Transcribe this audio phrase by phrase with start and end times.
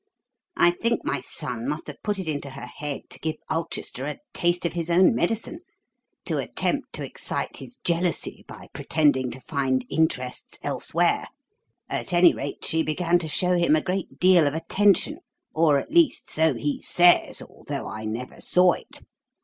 [0.57, 4.17] "I think my son must have put it into her head to give Ulchester a
[4.33, 5.59] taste of his own medicine
[6.25, 11.27] to attempt to excite his jealousy by pretending to find interests elsewhere.
[11.87, 15.19] At any rate, she began to show him a great deal of attention
[15.53, 19.05] or, at least, so he says, although I never saw it.